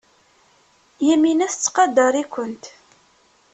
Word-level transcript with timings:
Yamina 1.07 1.45
tettqadar-ikent. 1.51 2.63